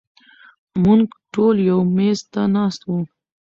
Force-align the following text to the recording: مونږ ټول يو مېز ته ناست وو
مونږ 0.83 1.01
ټول 1.33 1.55
يو 1.69 1.79
مېز 1.95 2.19
ته 2.31 2.41
ناست 2.55 2.81
وو 2.85 2.99